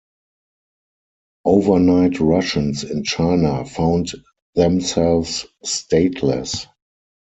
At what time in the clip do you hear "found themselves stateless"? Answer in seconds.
3.65-6.65